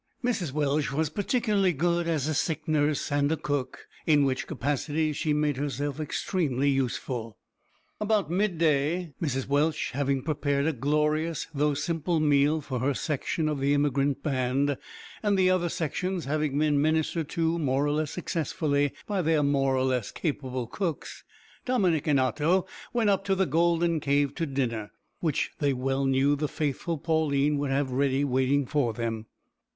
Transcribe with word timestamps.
Mrs 0.23 0.51
Welsh 0.51 0.91
was 0.91 1.11
particularly 1.11 1.73
good 1.73 2.07
as 2.07 2.27
a 2.27 2.33
sick 2.33 2.67
nurse 2.67 3.11
and 3.11 3.31
a 3.31 3.37
cook, 3.37 3.85
in 4.07 4.25
which 4.25 4.47
capacities 4.47 5.15
she 5.15 5.31
made 5.31 5.57
herself 5.57 5.99
extremely 5.99 6.71
useful. 6.71 7.37
About 7.99 8.27
midday, 8.31 9.13
Mrs 9.21 9.45
Welsh 9.47 9.91
having 9.91 10.23
prepared 10.23 10.65
a 10.65 10.73
glorious 10.73 11.45
though 11.53 11.75
simple 11.75 12.19
meal 12.19 12.61
for 12.61 12.79
her 12.79 12.95
section 12.95 13.47
of 13.47 13.59
the 13.59 13.75
emigrant 13.75 14.23
band, 14.23 14.75
and 15.21 15.37
the 15.37 15.51
other 15.51 15.69
sections 15.69 16.25
having 16.25 16.57
been 16.57 16.81
ministered 16.81 17.29
to 17.29 17.59
more 17.59 17.85
or 17.85 17.91
less 17.91 18.09
successfully 18.09 18.93
by 19.05 19.21
their 19.21 19.43
more 19.43 19.75
or 19.77 19.83
less 19.83 20.11
capable 20.11 20.65
cooks, 20.65 21.23
Dominick 21.63 22.07
and 22.07 22.19
Otto 22.19 22.65
went 22.91 23.11
up 23.11 23.23
to 23.25 23.35
the 23.35 23.45
golden 23.45 23.99
cave 23.99 24.33
to 24.33 24.47
dinner, 24.47 24.93
which 25.19 25.51
they 25.59 25.73
well 25.73 26.05
knew 26.07 26.35
the 26.35 26.47
faithful 26.47 26.97
Pauline 26.97 27.59
would 27.59 27.69
have 27.69 27.91
ready 27.91 28.23
waiting 28.23 28.65
for 28.65 28.93
them. 28.93 29.27